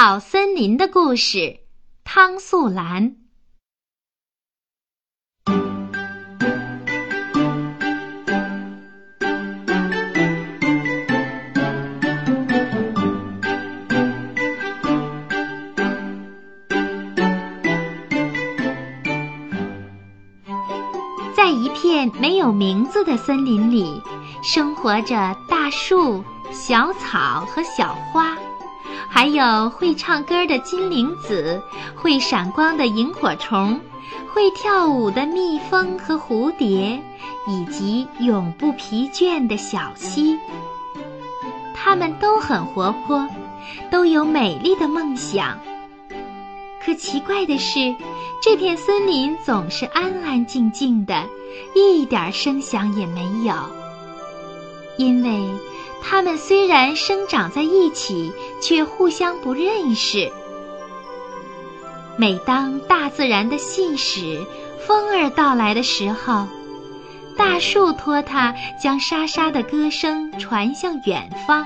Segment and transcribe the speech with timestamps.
[0.00, 1.58] 好森林的故事，
[2.04, 3.16] 汤素兰。
[21.34, 24.00] 在一片没有名字的森林里，
[24.44, 26.22] 生活着大树、
[26.52, 28.37] 小草和小花。
[29.10, 31.60] 还有会唱歌的金铃子，
[31.94, 33.80] 会闪光的萤火虫，
[34.32, 37.00] 会跳舞的蜜蜂和蝴蝶，
[37.48, 40.38] 以及永不疲倦的小溪。
[41.74, 43.26] 它们都很活泼，
[43.90, 45.58] 都有美丽的梦想。
[46.84, 47.94] 可奇怪的是，
[48.40, 51.24] 这片森林总是安安静静的，
[51.74, 53.54] 一点声响也没有，
[54.96, 55.48] 因为。
[56.02, 60.32] 它们虽然生长在一起，却互相不认识。
[62.16, 64.44] 每当大自然的信使
[64.86, 66.46] 风儿到来的时候，
[67.36, 71.64] 大树托它将沙沙的歌声传向远方；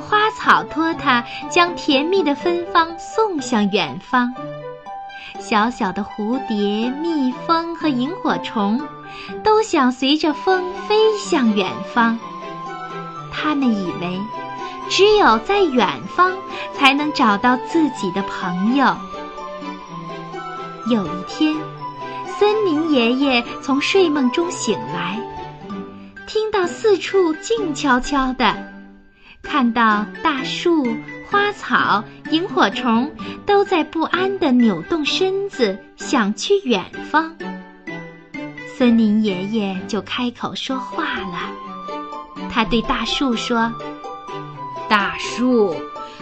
[0.00, 4.32] 花草托它将甜蜜的芬芳送向远方；
[5.40, 8.80] 小小的蝴蝶、蜜蜂和萤火虫，
[9.42, 12.16] 都想随着风飞向远方。
[13.34, 14.20] 他们以为，
[14.88, 16.32] 只有在远方
[16.72, 18.96] 才能找到自己的朋友。
[20.88, 21.52] 有一天，
[22.38, 25.18] 森林爷爷从睡梦中醒来，
[26.26, 28.54] 听到四处静悄悄的，
[29.42, 30.86] 看到大树、
[31.30, 33.10] 花草、萤火虫
[33.44, 37.34] 都在不安地扭动身子，想去远方。
[38.76, 41.73] 森林爷爷就开口说话了。
[42.50, 43.72] 他对大树说
[44.88, 45.74] ：“大树，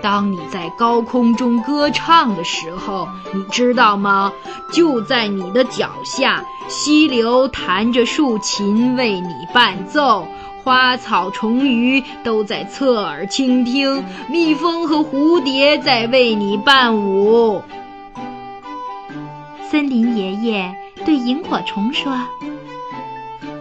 [0.00, 4.32] 当你在高空中歌唱的时候，你知道吗？
[4.72, 10.26] 就在你的脚下，溪流弹着竖琴为你伴奏，
[10.62, 17.62] 花草虫鱼都在侧耳倾听，蜜蜂和蝴蝶在为你伴舞。”
[19.70, 20.74] 森林爷爷
[21.04, 22.12] 对萤火虫说。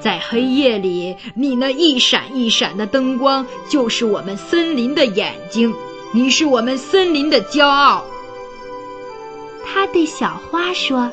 [0.03, 5.73] 在黑夜里，你那一闪一闪的灯光就是我们森林的眼睛，
[6.11, 8.03] 你是我们森林的骄傲。
[9.65, 11.09] 他对小花说：“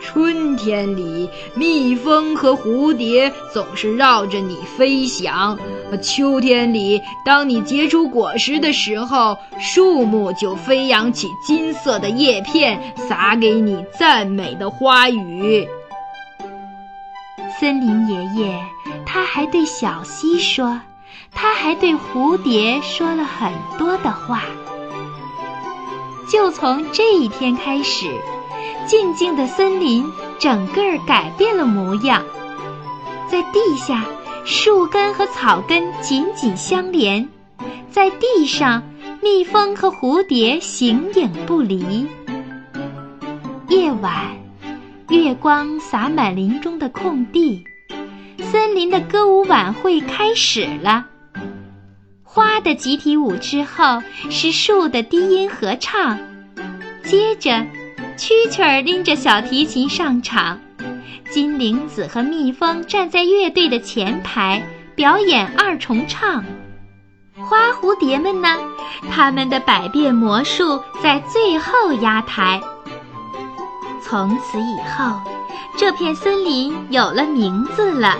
[0.00, 5.54] 春天里，蜜蜂和蝴蝶总是绕着你飞翔；
[6.00, 15.68] 秋天里，当你结出果实的时候，树木就飞扬起金色的叶片，洒给你赞美的花语。”
[17.62, 18.60] 森林爷爷，
[19.06, 20.80] 他还对小溪说，
[21.32, 24.42] 他还对蝴蝶说了很多的话。
[26.28, 28.10] 就从这一天开始，
[28.88, 30.04] 静静的森林
[30.40, 32.24] 整个改变了模样。
[33.28, 34.04] 在地下，
[34.44, 37.28] 树根和草根紧紧相连；
[37.92, 38.82] 在地上，
[39.22, 42.08] 蜜蜂和蝴蝶形影不离。
[43.68, 44.41] 夜晚。
[45.12, 47.62] 月光洒满林中的空地，
[48.40, 51.04] 森林的歌舞晚会开始了。
[52.22, 56.18] 花的集体舞之后是树的低音合唱，
[57.04, 57.50] 接着，
[58.16, 60.58] 蛐蛐儿拎着小提琴上场，
[61.30, 66.42] 金铃子和蜜蜂站在乐队的前排表演二重唱。
[67.36, 68.58] 花蝴蝶们呢？
[69.10, 72.58] 他们的百变魔术在最后压台。
[74.04, 75.20] 从此以后，
[75.78, 78.16] 这片森林有了名字了，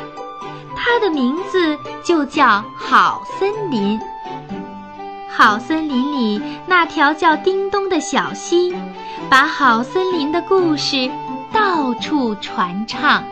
[0.74, 4.00] 它的名字就叫好森林。
[5.28, 8.74] 好森林里那条叫叮咚的小溪，
[9.28, 11.10] 把好森林的故事
[11.52, 13.24] 到处传唱。